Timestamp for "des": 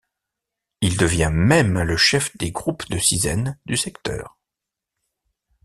2.35-2.49